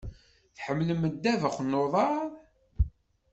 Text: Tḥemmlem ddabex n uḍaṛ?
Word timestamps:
Tḥemmlem 0.55 1.01
ddabex 1.13 1.57
n 1.61 1.77
uḍaṛ? 1.81 2.29